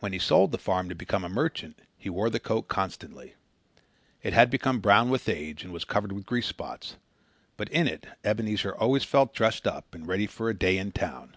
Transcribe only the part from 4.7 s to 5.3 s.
brown with